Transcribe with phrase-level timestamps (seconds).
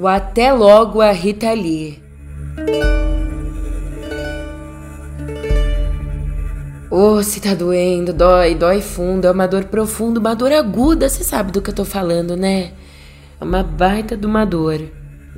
[0.00, 2.02] O até logo a Rita Lee.
[6.90, 11.22] Oh, se tá doendo, dói, dói fundo, é uma dor profunda, uma dor aguda, você
[11.22, 12.70] sabe do que eu tô falando, né?
[13.38, 14.80] É uma baita de uma dor.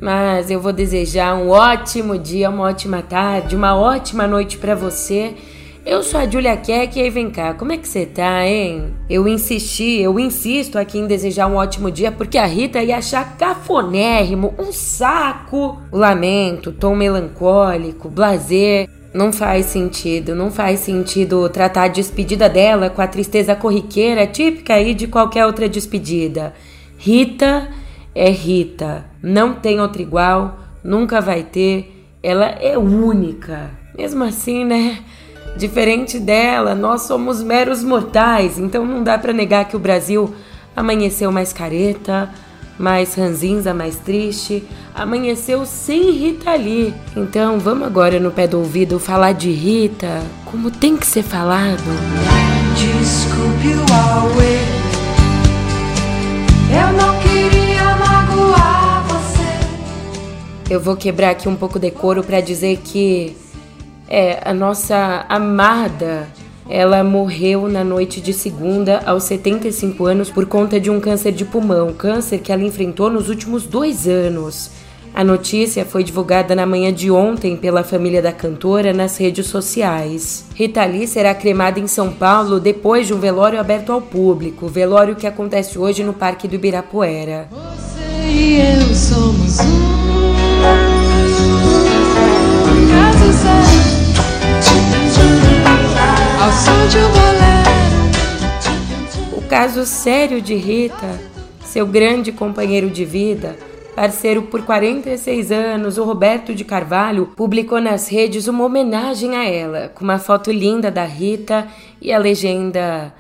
[0.01, 5.35] Mas eu vou desejar um ótimo dia, uma ótima tarde, uma ótima noite para você.
[5.85, 8.95] Eu sou a Julia Keck e aí vem cá, como é que você tá, hein?
[9.11, 13.37] Eu insisti, eu insisto aqui em desejar um ótimo dia porque a Rita ia achar
[13.37, 15.83] cafonérrimo, um saco.
[15.91, 18.89] O lamento, tom melancólico, blazer.
[19.13, 24.75] Não faz sentido, não faz sentido tratar a despedida dela com a tristeza corriqueira típica
[24.75, 26.55] aí de qualquer outra despedida.
[26.97, 27.69] Rita
[28.15, 33.71] é Rita, não tem outra igual, nunca vai ter, ela é única.
[33.99, 35.01] Mesmo assim, né?
[35.57, 40.35] Diferente dela, nós somos meros mortais, então não dá para negar que o Brasil
[40.75, 42.31] amanheceu mais careta,
[42.79, 46.95] mais ranzinza, mais triste, amanheceu sem Rita Lee.
[47.15, 51.83] Então vamos agora no pé do ouvido falar de Rita como tem que ser falado.
[52.75, 54.59] Desculpe o Huawei,
[56.73, 60.73] eu não queria magoar você.
[60.73, 63.37] Eu vou quebrar aqui um pouco decoro para dizer que
[64.15, 66.29] é a nossa amada
[66.69, 71.45] ela morreu na noite de segunda, aos 75 anos, por conta de um câncer de
[71.45, 74.71] pulmão, câncer que ela enfrentou nos últimos dois anos.
[75.15, 80.47] A notícia foi divulgada na manhã de ontem pela família da cantora nas redes sociais.
[80.55, 85.17] Rita Lee será cremada em São Paulo depois de um velório aberto ao público, velório
[85.17, 87.49] que acontece hoje no Parque do Ibirapuera.
[87.51, 90.42] Você e eu somos um.
[99.33, 101.21] O caso sério de Rita,
[101.65, 103.57] seu grande companheiro de vida,
[103.95, 109.91] parceiro por 46 anos, o Roberto de Carvalho, publicou nas redes uma homenagem a ela,
[109.95, 111.67] com uma foto linda da Rita
[112.01, 113.13] e a legenda: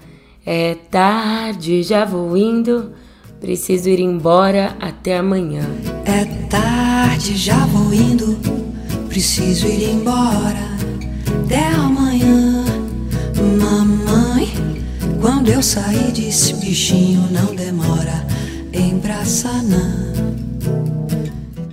[0.44, 2.92] É tarde, já vou indo,
[3.40, 5.62] preciso ir embora até amanhã.
[6.04, 8.38] É tarde, já vou indo,
[9.08, 10.72] preciso ir embora
[11.44, 12.21] até amanhã.
[15.42, 18.24] Quando eu saí desse bichinho não demora
[18.72, 18.92] em.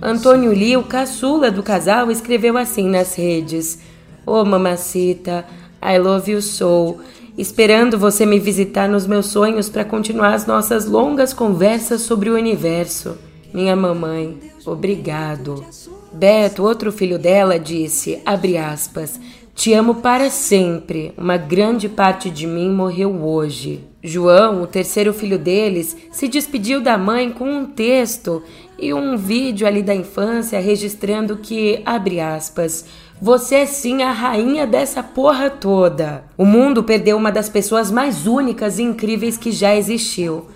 [0.02, 3.78] Antônio Lee, o caçula do casal, escreveu assim nas redes:
[4.26, 5.46] Ô oh, mamacita,
[5.80, 6.96] I love you so.
[7.38, 12.34] Esperando você me visitar nos meus sonhos para continuar as nossas longas conversas sobre o
[12.34, 13.16] universo.
[13.54, 14.36] Minha mamãe,
[14.66, 15.64] obrigado.
[16.12, 19.20] Beto, outro filho dela, disse, abre aspas,
[19.60, 21.12] te amo para sempre.
[21.18, 23.84] Uma grande parte de mim morreu hoje.
[24.02, 28.42] João, o terceiro filho deles, se despediu da mãe com um texto
[28.78, 32.86] e um vídeo ali da infância registrando que, abre aspas,
[33.20, 36.24] você é sim a rainha dessa porra toda.
[36.38, 40.46] O mundo perdeu uma das pessoas mais únicas e incríveis que já existiu.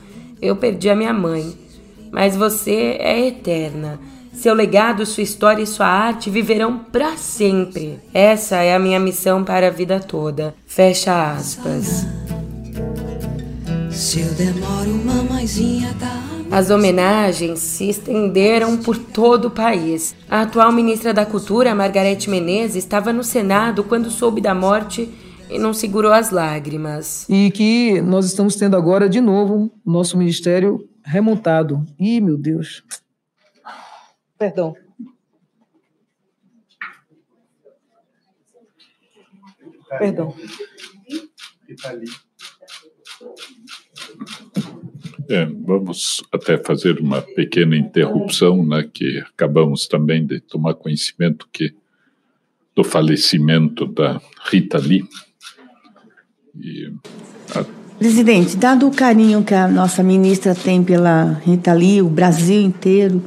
[0.41, 1.53] Eu perdi a minha mãe,
[2.11, 4.01] mas você é eterna.
[4.34, 7.99] Seu legado, sua história e sua arte viverão para sempre.
[8.12, 10.55] Essa é a minha missão para a vida toda.
[10.67, 12.06] Fecha aspas.
[13.91, 16.25] Se eu demoro, mamãezinha tá
[16.55, 20.15] as homenagens se estenderam por todo o país.
[20.31, 25.12] A atual ministra da Cultura, Margarete Menezes, estava no Senado quando soube da morte
[25.50, 27.27] e não segurou as lágrimas.
[27.28, 31.84] E que nós estamos tendo agora de novo nosso ministério remontado.
[31.99, 32.84] Ih, meu Deus.
[34.44, 34.77] Perdão.
[39.99, 40.34] Perdão.
[45.31, 51.75] É, vamos até fazer uma pequena interrupção, né, que acabamos também de tomar conhecimento que
[52.76, 55.09] do falecimento da Rita Lee.
[56.61, 56.93] E
[57.55, 57.64] a...
[57.99, 63.23] Presidente, dado o carinho que a nossa ministra tem pela Rita Lee, o Brasil inteiro,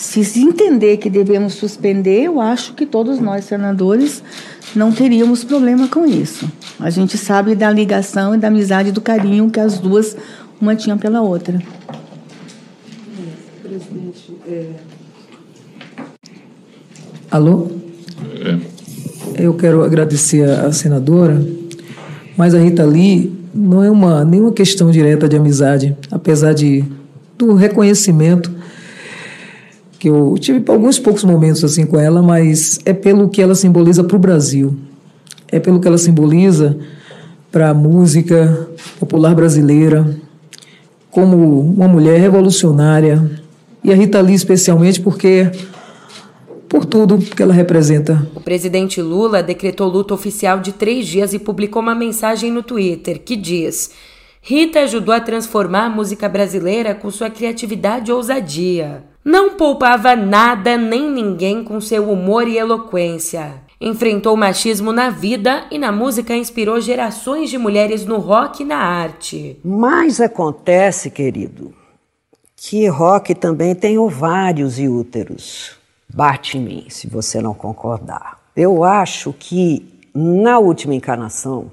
[0.00, 4.22] se entender que devemos suspender, eu acho que todos nós, senadores,
[4.74, 6.50] não teríamos problema com isso.
[6.78, 10.16] A gente sabe da ligação e da amizade e do carinho que as duas
[10.58, 11.62] uma tinham pela outra.
[13.62, 14.70] Presidente, é...
[17.30, 17.68] Alô?
[18.40, 19.44] É.
[19.44, 21.44] Eu quero agradecer à senadora,
[22.38, 26.84] mas a Rita Lee não é uma nenhuma questão direta de amizade, apesar de
[27.36, 28.59] do reconhecimento
[30.00, 34.02] que eu tive alguns poucos momentos assim com ela, mas é pelo que ela simboliza
[34.02, 34.74] para o Brasil,
[35.52, 36.78] é pelo que ela simboliza
[37.52, 38.66] para a música
[38.98, 40.18] popular brasileira,
[41.10, 43.40] como uma mulher revolucionária,
[43.82, 45.50] E a Rita Lee especialmente porque
[46.68, 48.26] por tudo que ela representa.
[48.34, 53.20] O presidente Lula decretou luto oficial de três dias e publicou uma mensagem no Twitter
[53.22, 53.90] que diz:
[54.42, 59.04] Rita ajudou a transformar a música brasileira com sua criatividade e ousadia.
[59.24, 63.62] Não poupava nada nem ninguém com seu humor e eloquência.
[63.80, 68.66] Enfrentou o machismo na vida e na música inspirou gerações de mulheres no rock e
[68.66, 69.58] na arte.
[69.64, 71.72] Mas acontece, querido,
[72.56, 75.78] que rock também tem ovários e úteros.
[76.12, 78.38] Bate em mim se você não concordar.
[78.54, 81.70] Eu acho que na última encarnação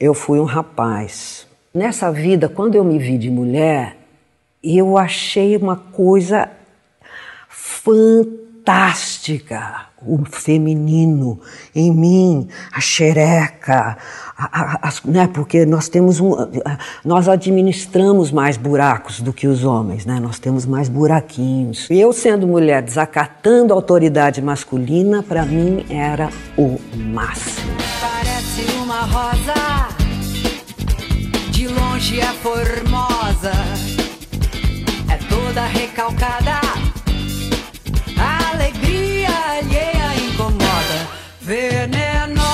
[0.00, 1.47] eu fui um rapaz.
[1.78, 3.96] Nessa vida, quando eu me vi de mulher,
[4.60, 6.50] eu achei uma coisa
[7.48, 8.26] fantástica
[10.04, 11.40] o feminino
[11.72, 13.96] em mim, a xereca,
[14.36, 15.28] a, a, a, né?
[15.32, 16.34] porque nós temos um,
[17.04, 20.18] nós administramos mais buracos do que os homens, né?
[20.18, 21.88] nós temos mais buraquinhos.
[21.90, 27.70] E eu sendo mulher desacatando a autoridade masculina, para mim era o máximo.
[28.00, 29.77] Parece uma rosa,
[31.68, 33.52] de longe é formosa,
[35.12, 36.60] é toda recalcada,
[38.50, 41.08] alegria alheia incomoda,
[41.40, 42.48] venenosa.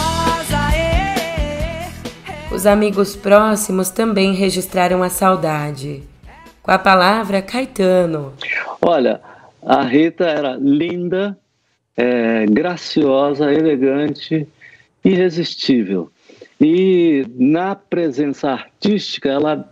[2.50, 6.02] Os amigos próximos também registraram a saudade.
[6.62, 8.32] Com a palavra, Caetano.
[8.80, 9.20] Olha,
[9.62, 11.38] a Rita era linda,
[11.96, 14.48] é, graciosa, elegante,
[15.04, 16.10] irresistível.
[16.60, 19.68] E na presença artística, ela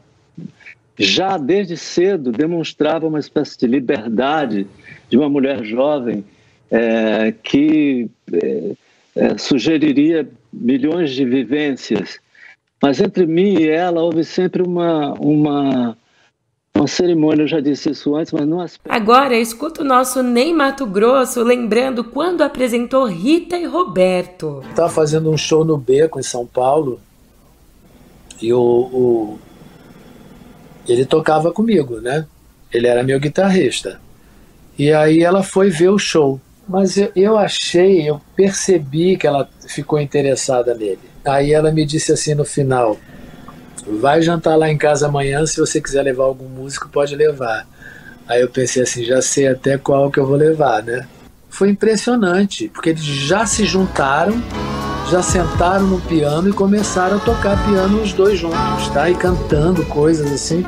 [0.99, 4.67] já desde cedo demonstrava uma espécie de liberdade
[5.09, 6.25] de uma mulher jovem
[6.71, 8.73] é, que é,
[9.15, 12.19] é sugeriria milhões de vivências.
[12.81, 15.97] Mas entre mim e ela houve sempre uma, uma,
[16.75, 18.93] uma cerimônia, eu já disse isso antes, mas não aspecto.
[18.95, 24.63] Agora escuta o nosso Ney Mato Grosso lembrando quando apresentou Rita e Roberto.
[24.69, 27.01] Estava fazendo um show no Beco, em São Paulo,
[28.41, 29.39] e o, o,
[30.89, 32.27] ele tocava comigo, né?
[32.73, 34.01] Ele era meu guitarrista.
[34.79, 36.41] E aí ela foi ver o show.
[36.67, 41.01] Mas eu, eu achei, eu percebi que ela ficou interessada nele.
[41.25, 42.99] Aí ela me disse assim no final:
[43.87, 47.67] vai jantar lá em casa amanhã, se você quiser levar algum músico, pode levar.
[48.29, 51.07] Aí eu pensei assim, já sei até qual que eu vou levar, né?
[51.51, 54.41] Foi impressionante, porque eles já se juntaram,
[55.11, 59.11] já sentaram no piano e começaram a tocar piano os dois juntos, tá?
[59.11, 60.65] E cantando coisas assim.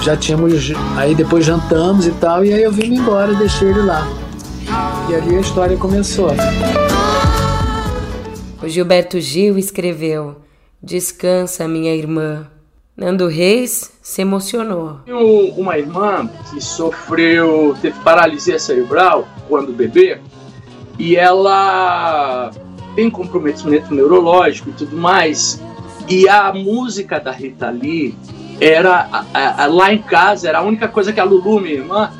[0.00, 4.06] Já tínhamos, aí depois jantamos e tal, e aí eu vim embora, deixei ele lá.
[5.08, 6.30] E ali a história começou.
[8.62, 10.36] O Gilberto Gil escreveu:
[10.82, 12.46] Descansa, minha irmã.
[12.96, 15.00] Nando Reis se emocionou.
[15.04, 20.20] Tenho uma irmã que sofreu, teve paralisia cerebral quando bebê,
[20.98, 22.50] e ela
[22.96, 25.62] tem comprometimento neurológico e tudo mais.
[26.08, 28.16] E a música da Rita Lee
[28.60, 32.10] era a, a, lá em casa, era a única coisa que a Lulu, minha irmã,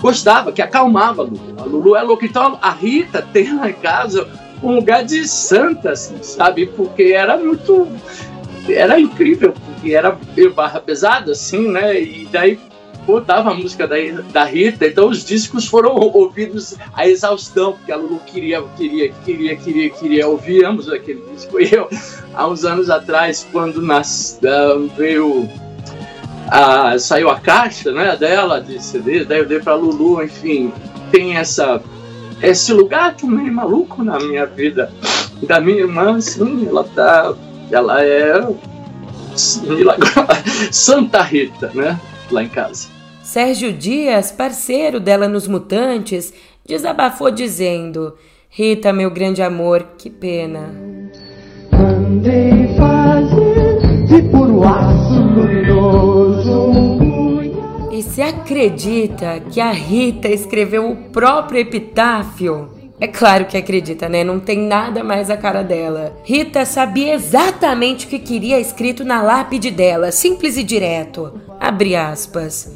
[0.00, 1.54] gostava, que acalmava a Lulu.
[1.58, 2.24] A Lulu é louca.
[2.24, 4.26] Então a Rita tem lá em casa
[4.62, 6.66] um lugar de santa, assim, sabe?
[6.66, 7.88] Porque era muito.
[8.68, 10.16] Era incrível, porque era
[10.54, 12.00] barra pesada, assim, né?
[12.00, 12.58] E daí
[13.04, 13.96] botava a música da,
[14.32, 19.56] da Rita, então os discos foram ouvidos a exaustão, porque a Lulu queria, queria, queria,
[19.56, 21.58] queria, queria ouvir ambos aquele disco.
[21.62, 21.88] E eu,
[22.34, 25.48] há uns anos atrás, quando nas, uh, veio.
[26.48, 30.70] A, saiu a caixa né, dela de CD, daí eu dei pra Lulu, enfim,
[31.10, 31.80] tem essa
[32.42, 34.92] esse lugar também maluco na minha vida.
[35.46, 37.34] Da minha irmã, sim, ela tá.
[37.70, 38.32] Ela é.
[40.70, 41.98] Santa Rita, né?
[42.30, 42.88] Lá em casa.
[43.22, 46.34] Sérgio Dias, parceiro dela nos Mutantes,
[46.66, 48.14] desabafou dizendo:
[48.50, 50.70] Rita, meu grande amor, que pena.
[51.72, 56.21] Andei fazendo de puro aço luminoso
[58.02, 62.68] se acredita que a Rita escreveu o próprio epitáfio?
[63.00, 64.22] É claro que acredita, né?
[64.22, 66.16] Não tem nada mais a cara dela.
[66.22, 71.40] Rita sabia exatamente o que queria escrito na lápide dela, simples e direto.
[71.58, 72.72] Abre aspas.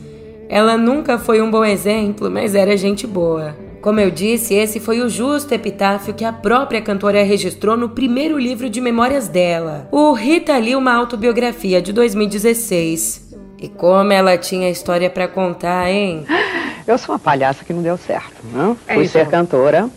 [0.48, 3.56] Ela nunca foi um bom exemplo, mas era gente boa.
[3.86, 8.36] Como eu disse, esse foi o justo epitáfio que a própria cantora registrou no primeiro
[8.36, 13.25] livro de memórias dela, o Rita Lee, uma autobiografia de 2016.
[13.58, 16.24] E como ela tinha história para contar, hein?
[16.86, 18.76] Eu sou uma palhaça que não deu certo, né?
[18.86, 19.90] É Fui ser cantora,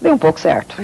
[0.00, 0.74] deu um pouco certo.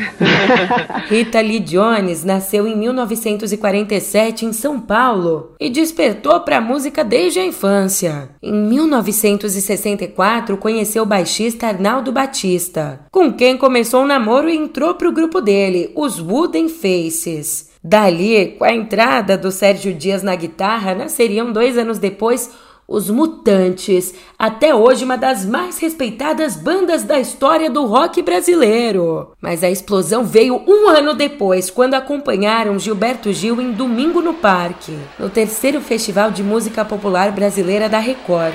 [1.11, 7.41] Rita Lee Jones nasceu em 1947 em São Paulo e despertou para a música desde
[7.41, 8.29] a infância.
[8.41, 15.09] Em 1964, conheceu o baixista Arnaldo Batista, com quem começou um namoro e entrou para
[15.09, 17.72] o grupo dele, os Wooden Faces.
[17.85, 22.51] Dali, com a entrada do Sérgio Dias na guitarra, nasceriam dois anos depois
[22.87, 29.33] os Mutantes, até hoje uma das mais respeitadas bandas da história do rock brasileiro.
[29.41, 34.97] Mas a explosão veio um ano depois, quando acompanharam Gilberto Gil em Domingo no Parque,
[35.19, 38.55] no terceiro Festival de Música Popular Brasileira da Record.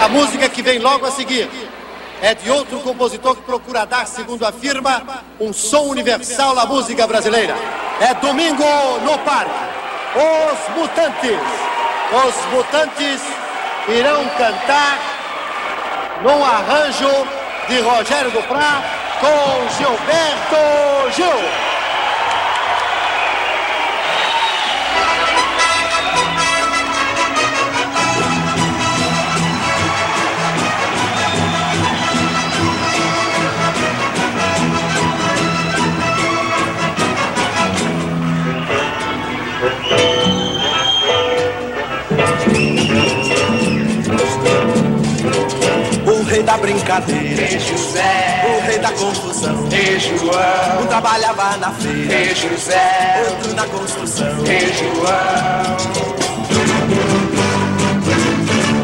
[0.00, 1.48] A música que vem logo a seguir
[2.22, 7.52] é de outro compositor que procura dar, segundo afirma, um som universal à música brasileira.
[8.00, 8.64] É Domingo
[9.04, 9.50] no Parque.
[10.14, 11.40] Os Mutantes.
[12.12, 13.20] Os Mutantes
[13.88, 14.98] irão cantar
[16.22, 17.10] num arranjo
[17.68, 18.82] de Rogério Duprá
[19.20, 21.71] com Gilberto Gil.
[46.42, 52.12] Rei da brincadeira, Rei José, o rei da confusão, Rei João, um trabalhava na feira,
[52.12, 56.12] Rei José, outro na construção, Rei João.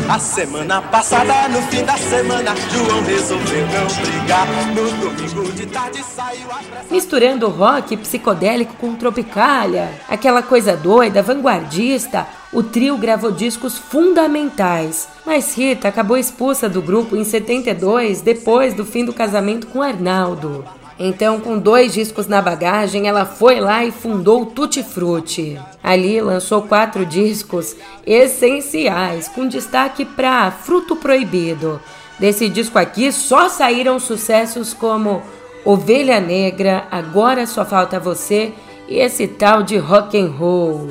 [0.09, 4.47] A semana passada, no fim da semana, João resolveu não brigar.
[4.75, 6.87] No domingo de tarde saiu a pressa.
[6.91, 15.09] Misturando rock psicodélico com tropicália, aquela coisa doida, vanguardista, o trio gravou discos fundamentais.
[15.25, 20.65] Mas Rita acabou expulsa do grupo em 72, depois do fim do casamento com Arnaldo.
[20.99, 25.57] Então, com dois discos na bagagem, ela foi lá e fundou o Tutti Frutti.
[25.83, 31.81] Ali lançou quatro discos essenciais, com destaque para Fruto Proibido.
[32.19, 35.23] Desse disco aqui só saíram sucessos como
[35.65, 38.53] Ovelha Negra, Agora Só Falta Você
[38.89, 40.89] e esse tal de rock and roll.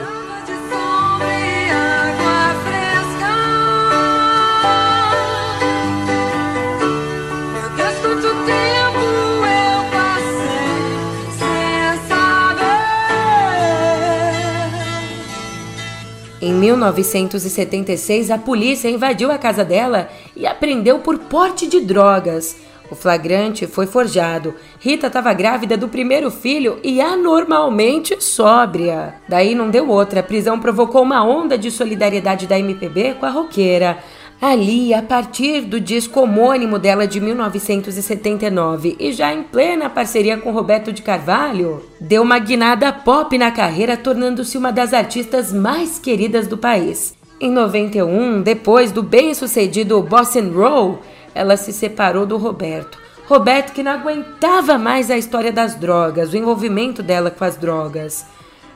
[16.48, 22.56] Em 1976, a polícia invadiu a casa dela e apreendeu por porte de drogas.
[22.90, 24.56] O flagrante foi forjado.
[24.80, 29.16] Rita estava grávida do primeiro filho e anormalmente sóbria.
[29.28, 30.22] Daí não deu outra.
[30.22, 33.98] A prisão provocou uma onda de solidariedade da MPB com a roqueira.
[34.40, 40.52] Ali, a partir do disco homônimo dela de 1979 e já em plena parceria com
[40.52, 46.46] Roberto de Carvalho, deu uma guinada pop na carreira, tornando-se uma das artistas mais queridas
[46.46, 47.16] do país.
[47.42, 51.00] Em 91, depois do bem-sucedido Bossa Roll,
[51.34, 53.00] ela se separou do Roberto.
[53.28, 58.24] Roberto que não aguentava mais a história das drogas, o envolvimento dela com as drogas.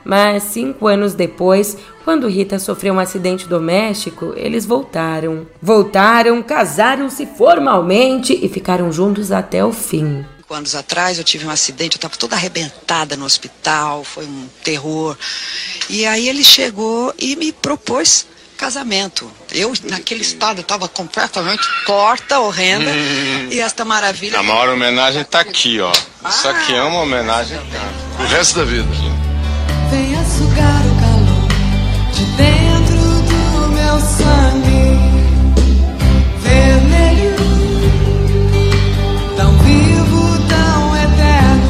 [0.04, 5.48] Mas cinco anos depois, quando Rita sofreu um acidente doméstico, eles voltaram.
[5.62, 10.26] Voltaram, casaram-se formalmente e ficaram juntos até o fim.
[10.50, 15.18] Anos atrás eu tive um acidente, eu estava toda arrebentada no hospital, foi um terror.
[15.90, 18.28] E aí ele chegou e me propôs
[18.58, 19.32] casamento.
[19.52, 22.92] Eu, naquele estado, estava completamente torta, horrenda.
[22.92, 23.48] Hum.
[23.50, 24.38] E esta maravilha.
[24.40, 25.92] A maior homenagem está aqui, ó.
[26.30, 27.58] Isso aqui é uma homenagem
[28.20, 29.21] o resto da vida.
[29.92, 31.48] Venha sugar o calor
[32.14, 32.96] de dentro
[33.28, 34.96] do meu sangue
[36.42, 37.36] vermelho,
[39.36, 41.68] tão vivo, tão eterno,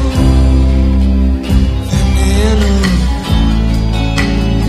[1.90, 2.70] veneno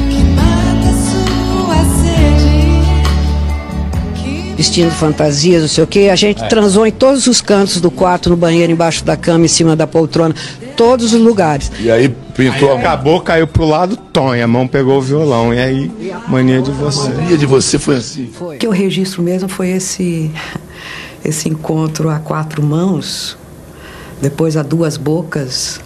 [0.09, 2.73] que mata sua sede.
[4.57, 6.47] Vestindo fantasias, não sei o que, a gente É.
[6.47, 9.85] transou em todos os cantos do quarto, no banheiro, embaixo da cama, em cima da
[9.85, 10.33] poltrona,
[10.75, 11.71] todos os lugares.
[11.79, 13.97] E aí pintou a acabou, caiu pro lado,
[14.35, 15.53] e a mão pegou o violão.
[15.53, 15.91] E aí,
[16.27, 17.09] mania de você.
[17.09, 18.31] Mania de você foi assim.
[18.39, 20.31] O que eu registro mesmo foi esse,
[21.23, 23.37] esse encontro a quatro mãos,
[24.21, 25.79] depois a duas bocas,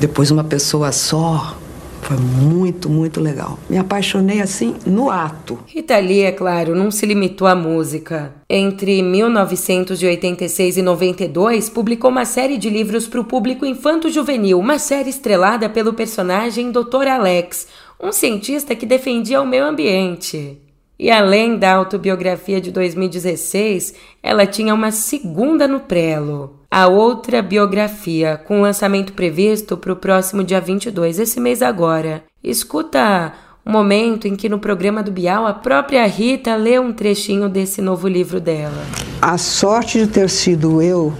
[0.00, 1.56] depois uma pessoa só.
[2.04, 3.58] Foi muito, muito legal.
[3.68, 5.58] Me apaixonei assim no ato.
[5.66, 8.34] Rita Lee, é claro, não se limitou à música.
[8.48, 15.08] Entre 1986 e 92, publicou uma série de livros para o público infanto-juvenil, uma série
[15.08, 17.08] estrelada pelo personagem Dr.
[17.08, 17.68] Alex,
[17.98, 20.58] um cientista que defendia o meio ambiente.
[20.98, 26.60] E além da autobiografia de 2016, ela tinha uma segunda no prelo.
[26.70, 32.22] A outra biografia, com lançamento previsto para o próximo dia 22, esse mês agora.
[32.42, 33.32] Escuta
[33.64, 37.48] o um momento em que no programa do Bial a própria Rita lê um trechinho
[37.48, 38.84] desse novo livro dela.
[39.20, 41.12] A sorte de ter sido eu,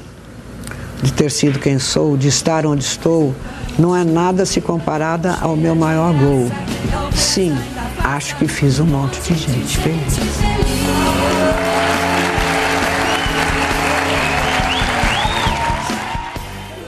[1.03, 3.35] de ter sido quem sou, de estar onde estou,
[3.79, 6.51] não é nada se comparada ao meu maior gol.
[7.15, 7.57] Sim,
[8.03, 10.19] acho que fiz um monte de gente feliz.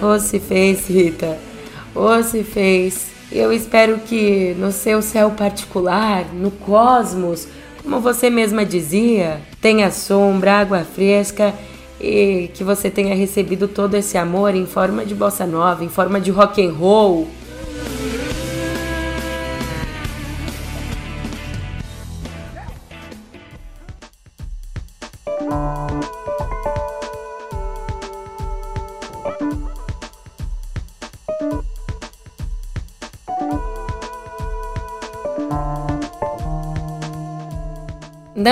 [0.01, 1.39] Ou se fez, Rita.
[1.95, 3.07] Ou se fez.
[3.33, 7.49] Eu espero que no seu céu particular, no cosmos,
[7.83, 11.53] como você mesma dizia, tenha sombra, água fresca
[12.01, 16.21] e que você tenha recebido todo esse amor em forma de bossa nova, em forma
[16.21, 17.29] de rock and roll.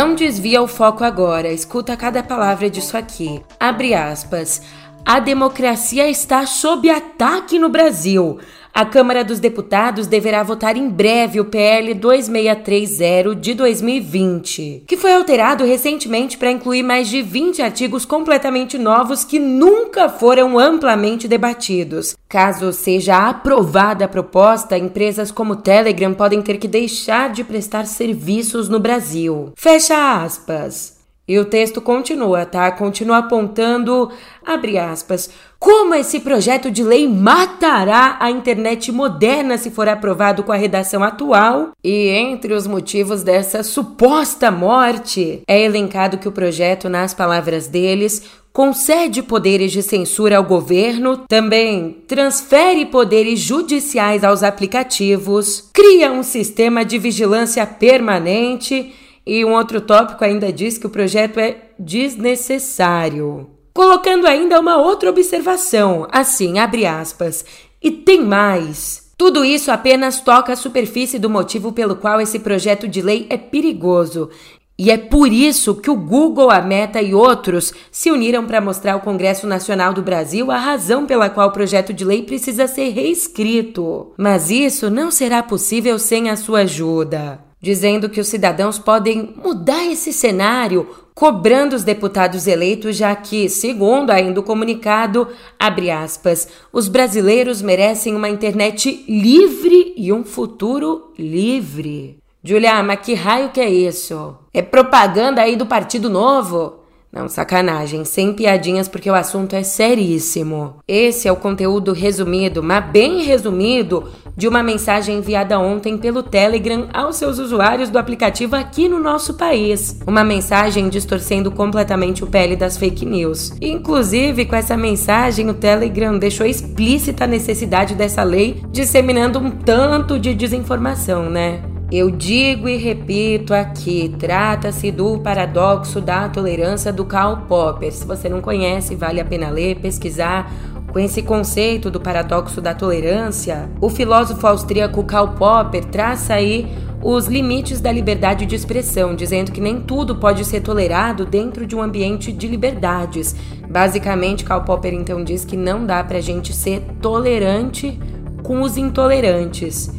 [0.05, 3.43] Não desvia o foco agora, escuta cada palavra disso aqui.
[3.59, 4.61] Abre aspas.
[5.07, 8.39] A democracia está sob ataque no Brasil.
[8.73, 15.13] A Câmara dos Deputados deverá votar em breve o PL 2630 de 2020, que foi
[15.13, 22.17] alterado recentemente para incluir mais de 20 artigos completamente novos que nunca foram amplamente debatidos.
[22.27, 28.71] Caso seja aprovada a proposta, empresas como Telegram podem ter que deixar de prestar serviços
[28.71, 29.53] no Brasil.
[29.55, 31.04] Fecha aspas.
[31.27, 32.71] E o texto continua, tá?
[32.71, 34.11] Continua apontando,
[34.45, 40.53] abre aspas, como esse projeto de lei matará a internet moderna se for aprovado com
[40.53, 41.71] a redação atual.
[41.83, 48.23] E entre os motivos dessa suposta morte, é elencado que o projeto, nas palavras deles,
[48.53, 56.85] concede poderes de censura ao governo, também transfere poderes judiciais aos aplicativos, cria um sistema
[56.85, 58.95] de vigilância permanente
[59.27, 63.49] e um outro tópico ainda diz que o projeto é desnecessário.
[63.73, 67.45] Colocando ainda uma outra observação, assim, abre aspas,
[67.83, 69.11] e tem mais.
[69.17, 73.37] Tudo isso apenas toca a superfície do motivo pelo qual esse projeto de lei é
[73.37, 74.29] perigoso.
[74.77, 78.95] E é por isso que o Google, a Meta e outros se uniram para mostrar
[78.95, 82.91] ao Congresso Nacional do Brasil a razão pela qual o projeto de lei precisa ser
[82.91, 84.13] reescrito.
[84.19, 89.87] Mas isso não será possível sem a sua ajuda dizendo que os cidadãos podem mudar
[89.87, 96.89] esse cenário, cobrando os deputados eleitos, já que, segundo ainda o comunicado, abre aspas, os
[96.89, 102.19] brasileiros merecem uma internet livre e um futuro livre.
[102.43, 104.37] Julia, mas que raio que é isso?
[104.53, 106.84] É propaganda aí do Partido Novo?
[107.15, 110.79] Não, sacanagem, sem piadinhas porque o assunto é seríssimo.
[110.89, 116.89] Esse é o conteúdo resumido, mas bem resumido, de uma mensagem enviada ontem pelo Telegram
[116.93, 120.01] aos seus usuários do aplicativo aqui no nosso país.
[120.05, 123.53] Uma mensagem distorcendo completamente o pele das fake news.
[123.61, 130.19] Inclusive, com essa mensagem, o Telegram deixou explícita a necessidade dessa lei, disseminando um tanto
[130.19, 131.74] de desinformação, né?
[131.97, 137.93] Eu digo e repito aqui, trata-se do paradoxo da tolerância do Karl Popper.
[137.93, 140.53] Se você não conhece, vale a pena ler, pesquisar.
[140.93, 146.67] Com esse conceito do paradoxo da tolerância, o filósofo austríaco Karl Popper traça aí
[147.01, 151.77] os limites da liberdade de expressão, dizendo que nem tudo pode ser tolerado dentro de
[151.77, 153.37] um ambiente de liberdades.
[153.71, 157.97] Basicamente, Karl Popper então diz que não dá pra gente ser tolerante
[158.43, 159.93] com os intolerantes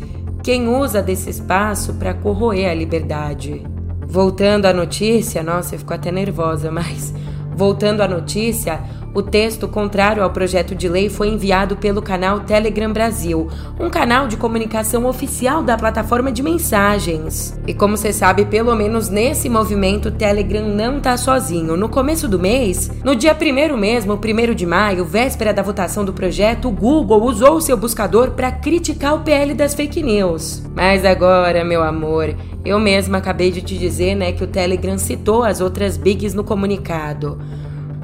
[0.45, 3.63] quem usa desse espaço para corroer a liberdade.
[4.07, 7.11] Voltando à notícia, nossa, eu fico até nervosa, mas
[7.55, 8.79] voltando à notícia,
[9.15, 13.49] o texto contrário ao projeto de lei foi enviado pelo canal Telegram Brasil,
[13.79, 17.57] um canal de comunicação oficial da plataforma de mensagens.
[17.65, 21.77] E como você sabe, pelo menos nesse movimento, o Telegram não tá sozinho.
[21.77, 26.11] No começo do mês, no dia 1 mesmo, 1 de maio, véspera da votação do
[26.11, 30.61] projeto, o Google usou seu buscador para criticar o PL das fake news.
[30.75, 35.45] Mas agora, meu amor, eu mesma acabei de te dizer, né, que o Telegram citou
[35.45, 37.39] as outras bigs no comunicado.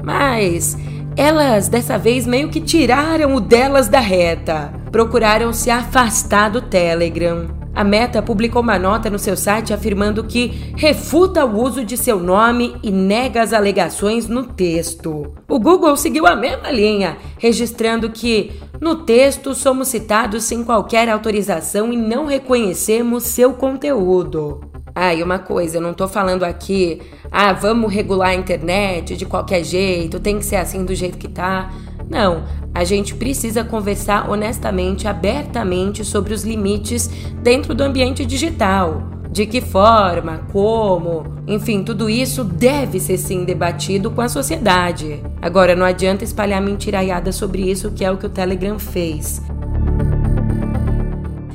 [0.02, 0.76] Mas
[1.16, 4.72] elas dessa vez meio que tiraram o delas da reta.
[4.90, 7.48] Procuraram se afastar do Telegram.
[7.74, 12.20] A Meta publicou uma nota no seu site afirmando que refuta o uso de seu
[12.20, 15.32] nome e nega as alegações no texto.
[15.48, 21.90] O Google seguiu a mesma linha, registrando que no texto somos citados sem qualquer autorização
[21.92, 24.71] e não reconhecemos seu conteúdo.
[24.94, 27.00] Ah, e uma coisa, eu não tô falando aqui,
[27.30, 31.28] ah, vamos regular a internet de qualquer jeito, tem que ser assim do jeito que
[31.28, 31.70] tá.
[32.10, 37.08] Não, a gente precisa conversar honestamente, abertamente sobre os limites
[37.42, 39.10] dentro do ambiente digital.
[39.30, 45.22] De que forma, como, enfim, tudo isso deve ser sim debatido com a sociedade.
[45.40, 49.40] Agora, não adianta espalhar mentiraiada sobre isso, que é o que o Telegram fez.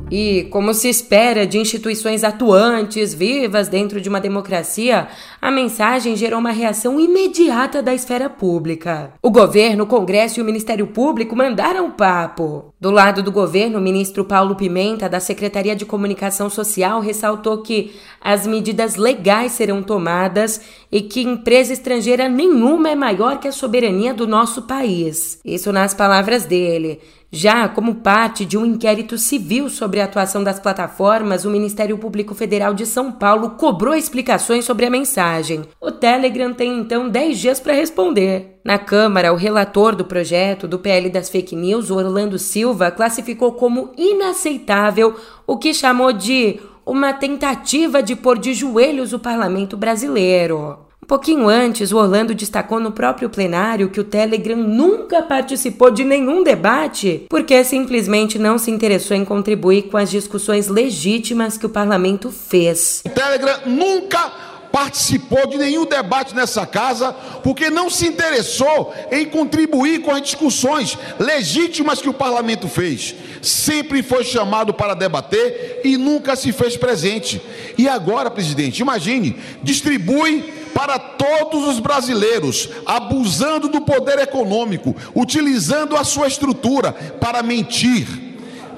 [0.10, 5.08] E, como se espera de instituições atuantes, vivas dentro de uma democracia,
[5.41, 9.12] a mensagem gerou uma reação imediata da esfera pública.
[9.22, 12.74] O governo, o Congresso e o Ministério Público mandaram o papo.
[12.80, 17.93] Do lado do governo, o ministro Paulo Pimenta, da Secretaria de Comunicação Social, ressaltou que
[18.22, 24.13] as medidas legais serão tomadas e que empresa estrangeira nenhuma é maior que a soberania
[24.13, 25.39] do nosso país.
[25.43, 27.00] Isso nas palavras dele.
[27.30, 32.34] Já como parte de um inquérito civil sobre a atuação das plataformas, o Ministério Público
[32.34, 35.63] Federal de São Paulo cobrou explicações sobre a mensagem.
[35.82, 38.60] O Telegram tem então 10 dias para responder.
[38.63, 43.92] Na Câmara, o relator do projeto do PL das fake news, Orlando Silva, classificou como
[43.98, 50.87] inaceitável o que chamou de uma tentativa de pôr de joelhos o parlamento brasileiro.
[51.08, 56.43] Pouquinho antes, o Orlando destacou no próprio plenário que o Telegram nunca participou de nenhum
[56.43, 62.30] debate porque simplesmente não se interessou em contribuir com as discussões legítimas que o parlamento
[62.30, 63.02] fez.
[63.06, 67.12] O Telegram nunca participou de nenhum debate nessa casa,
[67.42, 73.16] porque não se interessou em contribuir com as discussões legítimas que o parlamento fez.
[73.42, 77.42] Sempre foi chamado para debater e nunca se fez presente.
[77.76, 80.44] E agora, presidente, imagine, distribui
[80.76, 88.27] para todos os brasileiros, abusando do poder econômico, utilizando a sua estrutura para mentir,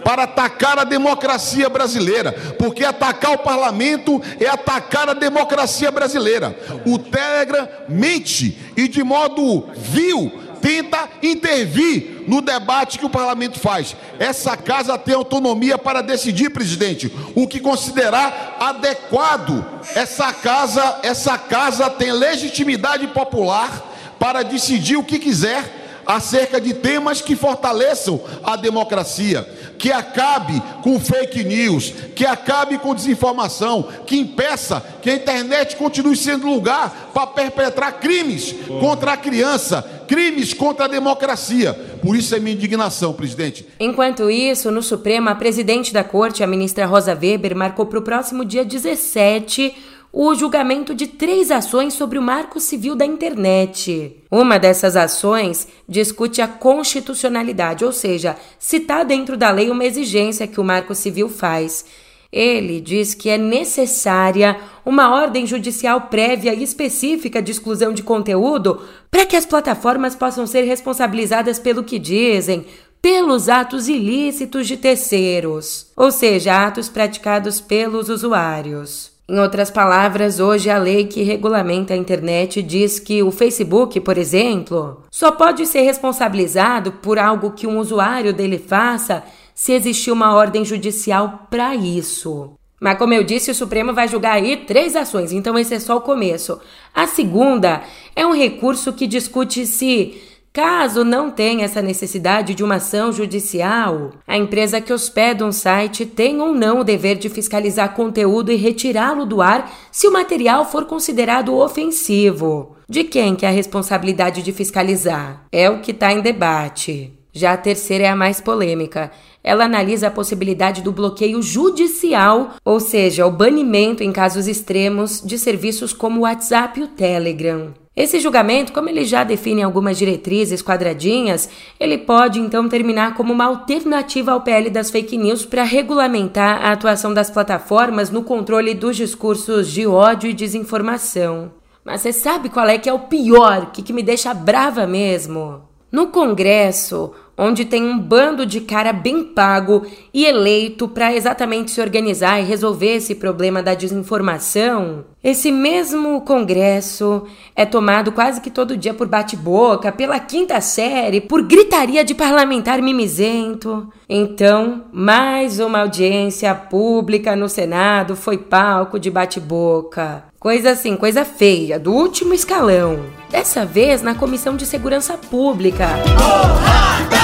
[0.03, 6.57] para atacar a democracia brasileira, porque atacar o parlamento é atacar a democracia brasileira.
[6.85, 10.31] O Telegram mente e de modo vil
[10.61, 13.95] tenta intervir no debate que o parlamento faz.
[14.19, 19.65] Essa casa tem autonomia para decidir, presidente, o que considerar adequado.
[19.95, 23.87] Essa casa, essa casa tem legitimidade popular
[24.19, 25.78] para decidir o que quiser
[26.09, 32.95] acerca de temas que fortaleçam a democracia, que acabe com fake news, que acabe com
[32.95, 39.83] desinformação, que impeça que a internet continue sendo lugar para perpetrar crimes contra a criança,
[40.07, 41.75] crimes contra a democracia.
[42.01, 43.67] Por isso é minha indignação, presidente.
[43.79, 48.01] Enquanto isso, no Supremo, a presidente da corte, a ministra Rosa Weber, marcou para o
[48.01, 49.75] próximo dia 17
[50.11, 54.17] o julgamento de três ações sobre o Marco Civil da Internet.
[54.31, 60.47] Uma dessas ações discute a constitucionalidade, ou seja, se está dentro da lei uma exigência
[60.47, 61.85] que o Marco Civil faz.
[62.31, 68.81] Ele diz que é necessária uma ordem judicial prévia e específica de exclusão de conteúdo
[69.09, 72.65] para que as plataformas possam ser responsabilizadas pelo que dizem,
[73.01, 79.08] pelos atos ilícitos de terceiros, ou seja, atos praticados pelos usuários.
[79.29, 84.17] Em outras palavras, hoje a lei que regulamenta a internet diz que o Facebook, por
[84.17, 90.33] exemplo, só pode ser responsabilizado por algo que um usuário dele faça se existir uma
[90.33, 92.53] ordem judicial para isso.
[92.81, 95.97] Mas como eu disse, o Supremo vai julgar aí três ações, então esse é só
[95.97, 96.59] o começo.
[96.91, 97.83] A segunda
[98.15, 100.19] é um recurso que discute se
[100.51, 106.07] Caso não tenha essa necessidade de uma ação judicial, a empresa que hospeda um site
[106.07, 110.65] tem ou não o dever de fiscalizar conteúdo e retirá-lo do ar se o material
[110.65, 112.75] for considerado ofensivo.
[112.89, 115.45] De quem que é a responsabilidade de fiscalizar?
[115.51, 117.13] É o que está em debate.
[117.31, 119.11] Já a terceira é a mais polêmica.
[119.43, 125.37] Ela analisa a possibilidade do bloqueio judicial, ou seja, o banimento em casos extremos de
[125.37, 127.73] serviços como o WhatsApp e o Telegram.
[127.99, 133.47] Esse julgamento, como ele já define algumas diretrizes quadradinhas, ele pode então terminar como uma
[133.47, 138.95] alternativa ao PL das fake news para regulamentar a atuação das plataformas no controle dos
[138.95, 141.51] discursos de ódio e desinformação.
[141.83, 145.63] Mas você sabe qual é que é o pior, que, que me deixa brava mesmo?
[145.91, 151.79] No Congresso, onde tem um bando de cara bem pago e eleito para exatamente se
[151.79, 157.23] organizar e resolver esse problema da desinformação, esse mesmo congresso
[157.55, 162.81] é tomado quase que todo dia por bate-boca, pela quinta série, por gritaria de parlamentar
[162.81, 163.87] mimizento.
[164.09, 170.28] Então, mais uma audiência pública no Senado foi palco de bate-boca.
[170.39, 173.07] Coisa assim, coisa feia, do último escalão.
[173.29, 175.85] Dessa vez na Comissão de Segurança Pública.
[176.17, 177.19] Porrada!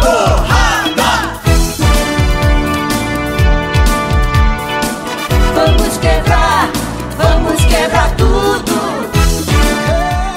[0.00, 1.40] Porrada!
[5.56, 6.70] Vamos quebrar,
[7.16, 8.80] vamos quebrar tudo.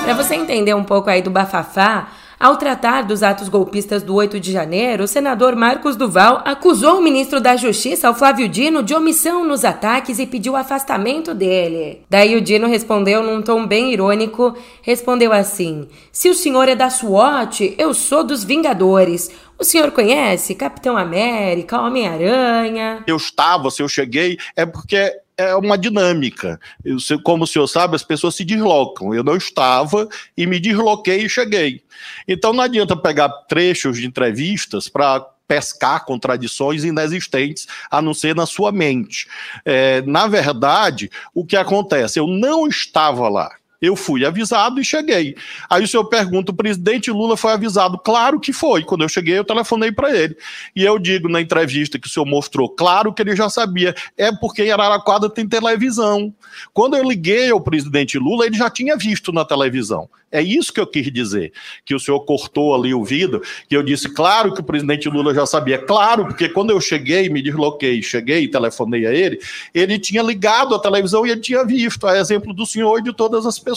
[0.04, 2.08] Pra você entender um pouco aí do bafafá,
[2.44, 7.02] ao tratar dos atos golpistas do 8 de janeiro, o senador Marcos Duval acusou o
[7.02, 12.02] ministro da Justiça, o Flávio Dino, de omissão nos ataques e pediu o afastamento dele.
[12.10, 16.90] Daí o Dino respondeu num tom bem irônico, respondeu assim: "Se o senhor é da
[16.90, 19.32] SWAT, eu sou dos Vingadores.
[19.58, 25.78] O senhor conhece Capitão América, Homem-Aranha?" Eu estava, se eu cheguei, é porque é uma
[25.78, 26.60] dinâmica.
[26.84, 29.14] Eu, como o senhor sabe, as pessoas se deslocam.
[29.14, 31.82] Eu não estava e me desloquei e cheguei.
[32.28, 38.46] Então não adianta pegar trechos de entrevistas para pescar contradições inexistentes, a não ser na
[38.46, 39.28] sua mente.
[39.66, 42.18] É, na verdade, o que acontece?
[42.18, 43.52] Eu não estava lá.
[43.84, 45.36] Eu fui avisado e cheguei.
[45.70, 47.98] Aí o senhor pergunta: o presidente Lula foi avisado?
[47.98, 48.82] Claro que foi.
[48.82, 50.38] Quando eu cheguei, eu telefonei para ele.
[50.74, 53.94] E eu digo na entrevista que o senhor mostrou, claro que ele já sabia.
[54.18, 56.34] É porque em Araraquara tem televisão.
[56.72, 60.10] Quando eu liguei ao presidente Lula, ele já tinha visto na televisão.
[60.32, 61.54] É isso que eu quis dizer,
[61.86, 65.32] que o senhor cortou ali o vidro, que eu disse, claro que o presidente Lula
[65.32, 69.40] já sabia, claro, porque quando eu cheguei, me desloquei, cheguei e telefonei a ele,
[69.76, 73.14] ele tinha ligado a televisão e ele tinha visto, a exemplo do senhor e de
[73.14, 73.73] todas as pessoas.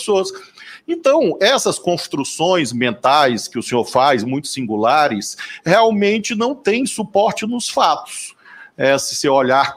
[0.88, 7.68] Então, essas construções mentais que o senhor faz, muito singulares, realmente não têm suporte nos
[7.68, 8.34] fatos.
[8.78, 9.76] Esse seu olhar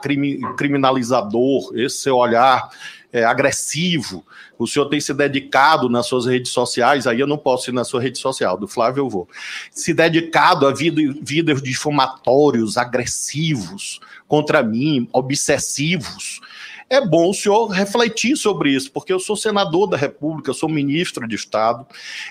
[0.56, 2.70] criminalizador, esse seu olhar
[3.12, 4.24] é, agressivo,
[4.64, 7.84] o senhor tem se dedicado nas suas redes sociais, aí eu não posso ir na
[7.84, 9.28] sua rede social, do Flávio eu vou,
[9.70, 16.40] se dedicado a vídeos difumatórios, agressivos contra mim, obsessivos.
[16.88, 21.26] É bom o senhor refletir sobre isso, porque eu sou senador da República, sou ministro
[21.26, 21.86] de Estado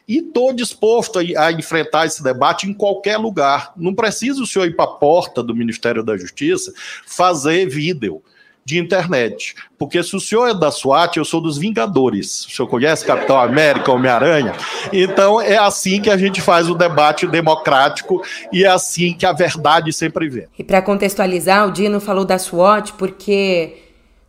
[0.06, 3.72] e estou disposto a, a, enfrentar esse debate em qualquer lugar.
[3.78, 6.74] Não precisa o senhor ir para a porta do Ministério da Justiça
[7.06, 8.22] fazer vídeo
[8.70, 9.56] de internet.
[9.80, 12.46] Porque se o senhor é da SWAT, eu sou dos Vingadores.
[12.46, 14.54] O senhor conhece Capitão América, Homem-Aranha?
[14.94, 18.22] Então é assim que a gente faz o debate democrático
[18.54, 20.46] e é assim que a verdade sempre vem.
[20.58, 23.78] E para contextualizar, o Dino falou da SWAT porque,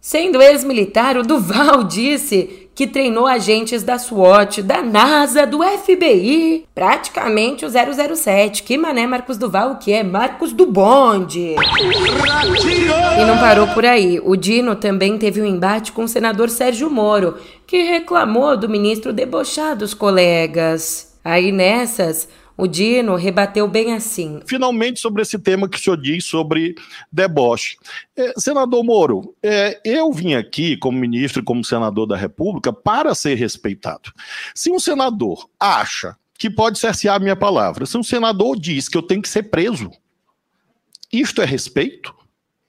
[0.00, 7.66] sendo ex-militar, o Duval disse que treinou agentes da SWAT, da NASA, do FBI, praticamente
[7.66, 8.62] o 007.
[8.62, 10.02] Que mané Marcos Duval, que é?
[10.02, 11.56] Marcos do Bonde.
[13.18, 14.18] E não parou por aí.
[14.24, 19.12] O Dino também teve um embate com o senador Sérgio Moro, que reclamou do ministro
[19.12, 21.18] debochar dos colegas.
[21.22, 22.30] Aí nessas,
[22.60, 24.40] o Dino rebateu bem assim.
[24.46, 26.74] Finalmente, sobre esse tema que o senhor diz sobre
[27.10, 27.76] deboche.
[28.16, 33.14] É, senador Moro, é, eu vim aqui como ministro e como senador da República para
[33.14, 34.12] ser respeitado.
[34.54, 38.96] Se um senador acha que pode cercear a minha palavra, se um senador diz que
[38.96, 39.90] eu tenho que ser preso,
[41.12, 42.14] isto é respeito?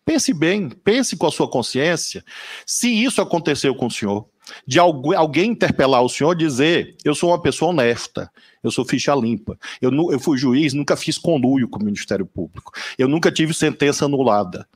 [0.03, 2.23] Pense bem, pense com a sua consciência.
[2.65, 4.27] Se isso aconteceu com o senhor,
[4.65, 8.29] de alguém interpelar o senhor dizer: eu sou uma pessoa honesta,
[8.63, 12.71] eu sou ficha limpa, eu, eu fui juiz, nunca fiz conluio com o Ministério Público,
[12.97, 14.67] eu nunca tive sentença anulada.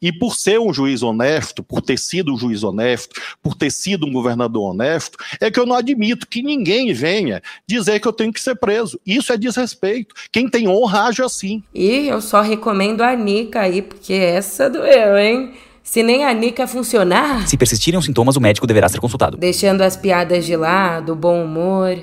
[0.00, 4.06] E por ser um juiz honesto, por ter sido um juiz honesto, por ter sido
[4.06, 8.32] um governador honesto, é que eu não admito que ninguém venha dizer que eu tenho
[8.32, 9.00] que ser preso.
[9.06, 10.14] Isso é desrespeito.
[10.30, 11.62] Quem tem honra age assim.
[11.74, 15.54] E eu só recomendo a Nica aí, porque essa doeu, hein?
[15.90, 17.48] Se nem a Nica funcionar.
[17.48, 19.36] Se persistirem os sintomas, o médico deverá ser consultado.
[19.36, 21.98] Deixando as piadas de lado, o bom humor.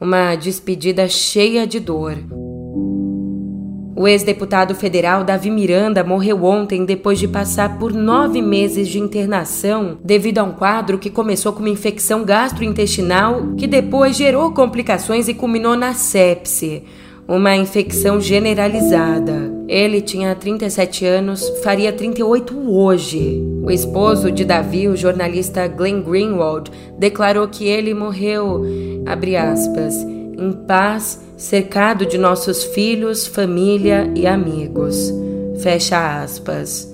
[0.00, 2.16] Uma despedida cheia de dor.
[3.96, 9.98] O ex-deputado federal Davi Miranda morreu ontem depois de passar por nove meses de internação
[10.04, 15.34] devido a um quadro que começou com uma infecção gastrointestinal que depois gerou complicações e
[15.34, 16.84] culminou na sepse
[17.26, 19.52] uma infecção generalizada.
[19.66, 23.42] Ele tinha 37 anos, faria 38 hoje.
[23.62, 28.62] O esposo de Davi, o jornalista Glenn Greenwald, declarou que ele morreu,
[29.06, 35.12] abre aspas, em paz, cercado de nossos filhos, família e amigos.
[35.62, 36.92] Fecha aspas.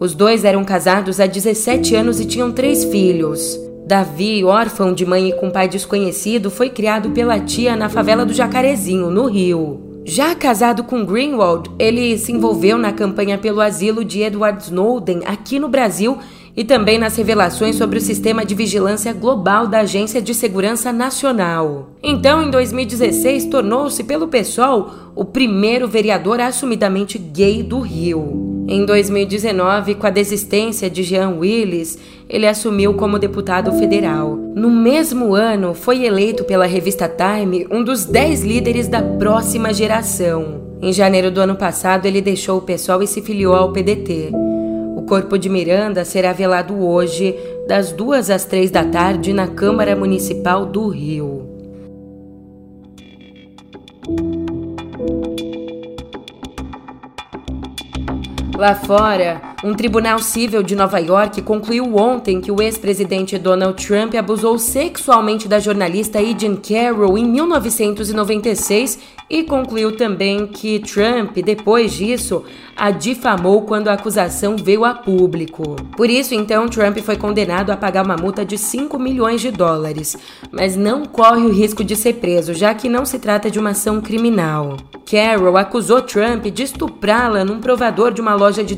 [0.00, 3.58] Os dois eram casados há 17 anos e tinham três filhos.
[3.88, 8.34] Davi, órfão de mãe e com pai desconhecido, foi criado pela tia na favela do
[8.34, 10.02] Jacarezinho, no Rio.
[10.04, 15.58] Já casado com Greenwald, ele se envolveu na campanha pelo asilo de Edward Snowden aqui
[15.58, 16.18] no Brasil
[16.54, 21.88] e também nas revelações sobre o sistema de vigilância global da Agência de Segurança Nacional.
[22.02, 28.66] Então, em 2016, tornou-se pelo PSOL o primeiro vereador assumidamente gay do Rio.
[28.68, 31.98] Em 2019, com a desistência de Jean Willis,
[32.28, 34.36] ele assumiu como deputado federal.
[34.36, 40.60] No mesmo ano, foi eleito pela revista Time um dos 10 líderes da próxima geração.
[40.82, 44.30] Em janeiro do ano passado, ele deixou o pessoal e se filiou ao PDT.
[44.96, 47.34] O corpo de Miranda será velado hoje,
[47.66, 51.48] das duas às três da tarde, na Câmara Municipal do Rio.
[58.58, 64.14] Lá fora, um tribunal civil de Nova York concluiu ontem que o ex-presidente Donald Trump
[64.14, 72.44] abusou sexualmente da jornalista Eden Carroll em 1996 e concluiu também que Trump, depois disso,
[72.74, 75.76] a difamou quando a acusação veio a público.
[75.96, 80.16] Por isso, então, Trump foi condenado a pagar uma multa de 5 milhões de dólares,
[80.50, 83.70] mas não corre o risco de ser preso, já que não se trata de uma
[83.70, 84.76] ação criminal.
[85.04, 88.76] Carroll acusou Trump de estuprá-la num provador de uma loja de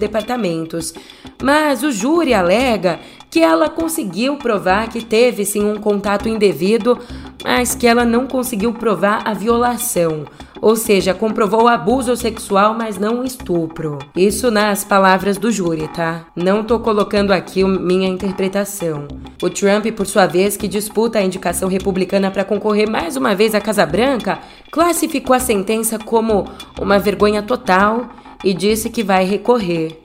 [1.42, 6.98] mas o júri alega que ela conseguiu provar que teve sim um contato indevido,
[7.44, 10.24] mas que ela não conseguiu provar a violação.
[10.60, 13.98] Ou seja, comprovou abuso sexual, mas não estupro.
[14.14, 16.26] Isso nas palavras do júri, tá?
[16.36, 19.08] Não tô colocando aqui minha interpretação.
[19.42, 23.54] O Trump, por sua vez, que disputa a indicação republicana para concorrer mais uma vez
[23.54, 24.38] à Casa Branca,
[24.70, 26.44] classificou a sentença como
[26.78, 28.10] uma vergonha total
[28.44, 29.98] e disse que vai recorrer.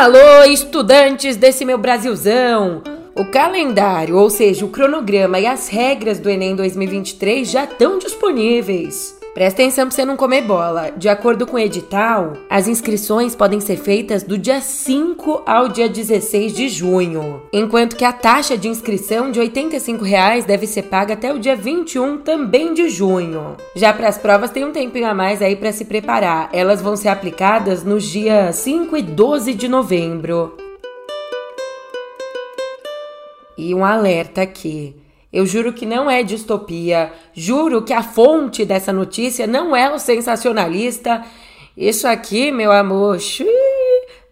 [0.00, 2.82] Alô, estudantes desse meu Brasilzão!
[3.14, 9.19] O calendário, ou seja, o cronograma e as regras do Enem 2023 já estão disponíveis.
[9.40, 10.92] Presta atenção pra você não comer bola.
[10.94, 15.88] De acordo com o edital, as inscrições podem ser feitas do dia 5 ao dia
[15.88, 21.14] 16 de junho, enquanto que a taxa de inscrição de 85 reais deve ser paga
[21.14, 23.56] até o dia 21 também de junho.
[23.74, 26.50] Já para as provas tem um tempinho a mais aí para se preparar.
[26.52, 30.54] Elas vão ser aplicadas nos dias 5 e 12 de novembro.
[33.56, 34.99] E um alerta aqui.
[35.32, 37.12] Eu juro que não é distopia.
[37.32, 41.22] Juro que a fonte dessa notícia não é o sensacionalista.
[41.76, 43.18] Isso aqui, meu amor,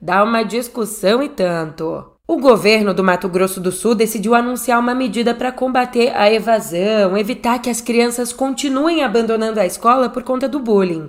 [0.03, 2.05] dá uma discussão e tanto.
[2.27, 7.17] O governo do Mato Grosso do Sul decidiu anunciar uma medida para combater a evasão,
[7.17, 11.09] evitar que as crianças continuem abandonando a escola por conta do bullying.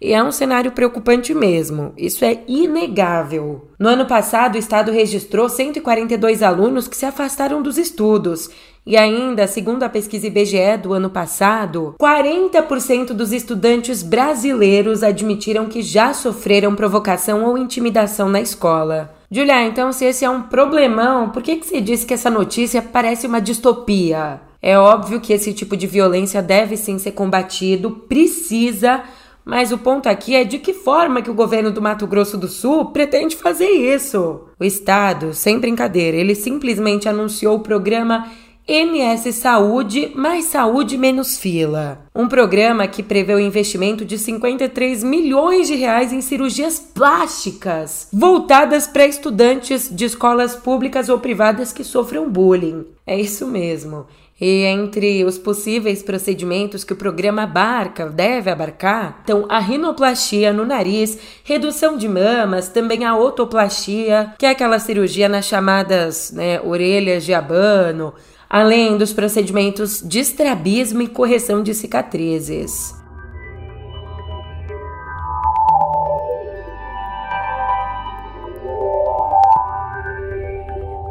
[0.00, 3.68] E é um cenário preocupante mesmo, isso é inegável.
[3.78, 8.48] No ano passado, o estado registrou 142 alunos que se afastaram dos estudos.
[8.86, 15.82] E ainda, segundo a pesquisa IBGE do ano passado, 40% dos estudantes brasileiros admitiram que
[15.82, 19.14] já sofreram provocação ou intimidação na escola.
[19.30, 22.82] Julia, então se esse é um problemão, por que, que você disse que essa notícia
[22.82, 24.40] parece uma distopia?
[24.62, 29.02] É óbvio que esse tipo de violência deve sim ser combatido, precisa
[29.44, 32.46] mas o ponto aqui é de que forma que o governo do Mato Grosso do
[32.46, 34.42] Sul pretende fazer isso.
[34.58, 38.28] O estado, sem brincadeira, ele simplesmente anunciou o programa
[38.72, 42.02] MS Saúde mais saúde menos fila.
[42.14, 48.86] Um programa que prevê o investimento de 53 milhões de reais em cirurgias plásticas voltadas
[48.86, 52.86] para estudantes de escolas públicas ou privadas que sofrem bullying.
[53.04, 54.06] É isso mesmo.
[54.40, 60.64] E entre os possíveis procedimentos que o programa abarca, deve abarcar, estão a rinoplastia no
[60.64, 67.24] nariz, redução de mamas, também a otoplastia, que é aquela cirurgia nas chamadas né, orelhas
[67.24, 68.14] de abano,
[68.50, 72.92] além dos procedimentos de estrabismo e correção de cicatrizes.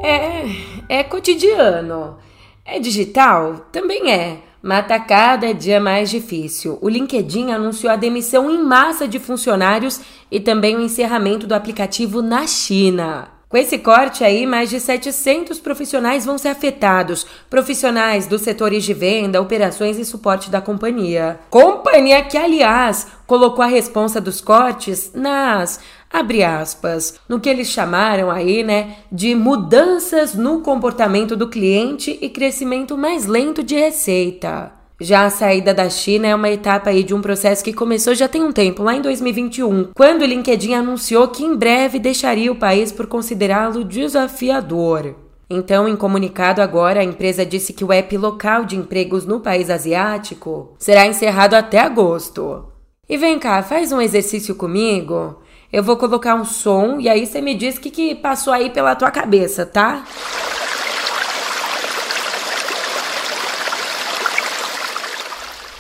[0.04, 2.18] É, é cotidiano.
[2.66, 3.68] É digital?
[3.72, 4.40] Também é.
[4.62, 6.78] Mas tá cada dia mais difícil.
[6.82, 12.22] O LinkedIn anunciou a demissão em massa de funcionários e também o encerramento do aplicativo
[12.22, 13.39] na China.
[13.50, 18.94] Com esse corte aí, mais de 700 profissionais vão ser afetados, profissionais dos setores de
[18.94, 21.40] venda, operações e suporte da companhia.
[21.50, 25.80] Companhia que, aliás, colocou a responsa dos cortes nas
[26.12, 32.30] abre aspas, no que eles chamaram aí, né, de mudanças no comportamento do cliente e
[32.30, 34.79] crescimento mais lento de receita.
[35.02, 38.28] Já a saída da China é uma etapa aí de um processo que começou já
[38.28, 42.56] tem um tempo, lá em 2021, quando o LinkedIn anunciou que em breve deixaria o
[42.56, 45.16] país por considerá-lo desafiador.
[45.50, 49.70] Então, em comunicado agora, a empresa disse que o app local de empregos no país
[49.70, 52.66] asiático será encerrado até agosto.
[53.08, 55.42] E vem cá, faz um exercício comigo.
[55.72, 58.70] Eu vou colocar um som e aí você me diz o que, que passou aí
[58.70, 60.04] pela tua cabeça, tá?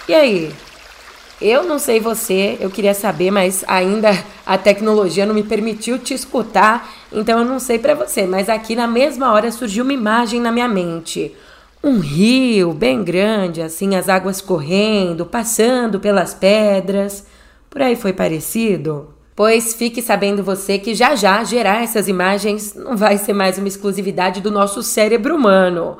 [0.09, 0.51] E aí?
[1.39, 4.09] Eu não sei você, eu queria saber, mas ainda
[4.43, 8.75] a tecnologia não me permitiu te escutar, então eu não sei para você, mas aqui
[8.75, 11.31] na mesma hora surgiu uma imagem na minha mente.
[11.83, 17.23] Um rio bem grande, assim, as águas correndo, passando pelas pedras.
[17.69, 19.13] Por aí foi parecido?
[19.35, 23.67] Pois fique sabendo você que já já gerar essas imagens não vai ser mais uma
[23.67, 25.99] exclusividade do nosso cérebro humano.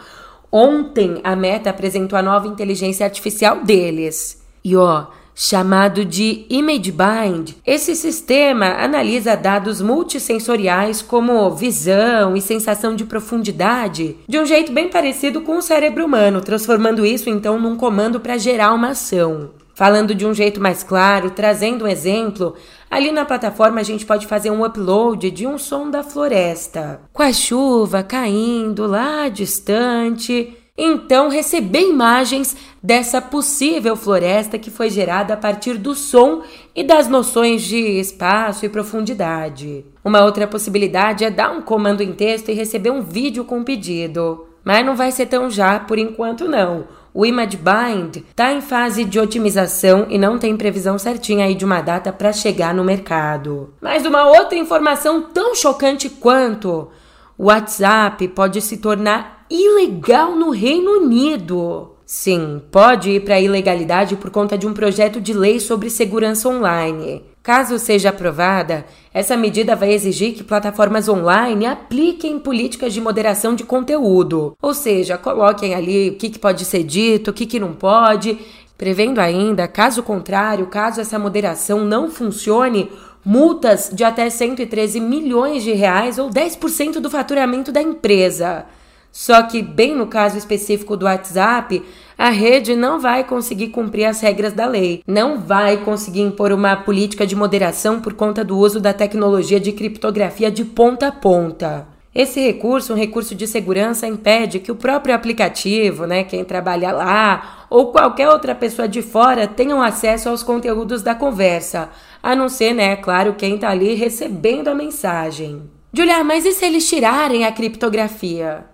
[0.52, 4.42] Ontem a Meta apresentou a nova inteligência artificial deles.
[4.64, 5.08] E ó,
[5.42, 7.56] chamado de ImageBind.
[7.66, 14.90] Esse sistema analisa dados multissensoriais como visão e sensação de profundidade de um jeito bem
[14.90, 19.52] parecido com o cérebro humano, transformando isso então num comando para gerar uma ação.
[19.80, 22.54] Falando de um jeito mais claro, trazendo um exemplo,
[22.92, 27.24] ali na plataforma a gente pode fazer um upload de um som da floresta, com
[27.24, 35.38] a chuva caindo lá distante então receber imagens dessa possível floresta que foi gerada a
[35.38, 36.42] partir do som
[36.76, 39.86] e das noções de espaço e profundidade.
[40.04, 44.46] Uma outra possibilidade é dar um comando em texto e receber um vídeo com pedido.
[44.62, 46.86] Mas não vai ser tão já por enquanto não.
[47.14, 51.82] O ImageBind está em fase de otimização e não tem previsão certinha aí de uma
[51.82, 53.74] data para chegar no mercado.
[53.82, 56.90] Mas uma outra informação tão chocante quanto
[57.38, 61.96] o WhatsApp pode se tornar ilegal no Reino Unido.
[62.06, 66.50] Sim, pode ir para a ilegalidade por conta de um projeto de lei sobre segurança
[66.50, 67.24] online.
[67.50, 73.64] Caso seja aprovada, essa medida vai exigir que plataformas online apliquem políticas de moderação de
[73.64, 78.38] conteúdo, ou seja, coloquem ali o que, pode ser dito, o que não pode,
[78.78, 82.92] prevendo ainda, caso contrário, caso essa moderação não funcione,
[83.26, 88.68] multas de até 113 milhões de reais ou 10% do faturamento da empresa.
[89.12, 91.84] Só que, bem no caso específico do WhatsApp,
[92.18, 96.76] a rede não vai conseguir cumprir as regras da lei, não vai conseguir impor uma
[96.76, 101.88] política de moderação por conta do uso da tecnologia de criptografia de ponta a ponta.
[102.14, 107.66] Esse recurso, um recurso de segurança, impede que o próprio aplicativo, né, quem trabalha lá,
[107.70, 111.90] ou qualquer outra pessoa de fora tenham acesso aos conteúdos da conversa,
[112.22, 115.62] a não ser, né, claro, quem está ali recebendo a mensagem.
[115.94, 118.66] Julia, mas e se eles tirarem a criptografia?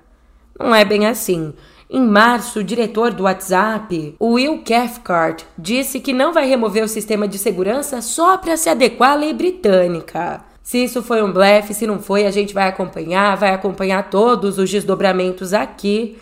[0.60, 1.53] Não é bem assim.
[1.89, 7.28] Em março, o diretor do WhatsApp, Will Cathcart, disse que não vai remover o sistema
[7.28, 10.41] de segurança só para se adequar à lei britânica.
[10.64, 14.58] Se isso foi um blefe, se não foi, a gente vai acompanhar, vai acompanhar todos
[14.58, 16.18] os desdobramentos aqui.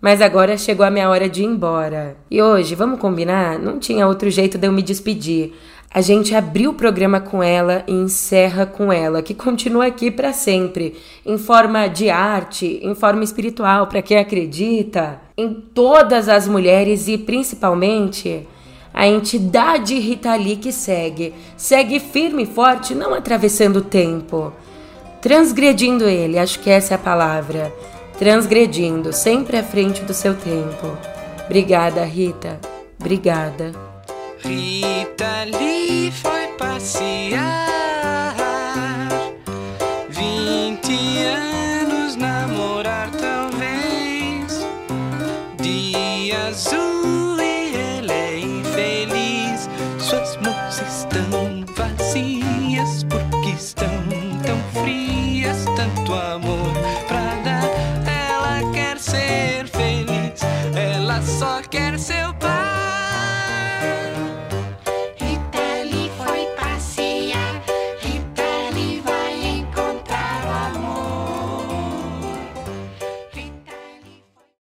[0.00, 2.16] Mas agora chegou a minha hora de ir embora.
[2.30, 3.58] E hoje, vamos combinar?
[3.58, 5.52] Não tinha outro jeito de eu me despedir.
[5.92, 10.32] A gente abriu o programa com ela e encerra com ela, que continua aqui para
[10.32, 10.96] sempre,
[11.26, 17.18] em forma de arte, em forma espiritual, para quem acredita, em todas as mulheres e
[17.18, 18.46] principalmente
[18.94, 24.52] a entidade Rita Lee que segue, segue firme e forte, não atravessando o tempo,
[25.20, 27.72] transgredindo ele, acho que essa é a palavra,
[28.20, 30.94] transgredindo, sempre à frente do seu tempo.
[31.46, 32.60] Obrigada, Rita.
[33.00, 33.72] Obrigada.
[34.44, 38.49] Rita Lee foi passear.